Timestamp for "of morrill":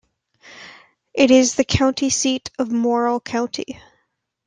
2.57-3.19